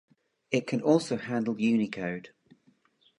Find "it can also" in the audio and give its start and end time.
0.49-1.15